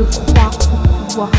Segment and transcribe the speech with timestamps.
[0.00, 1.30] je crois en pouvoir